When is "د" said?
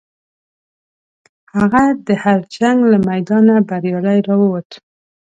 2.07-2.09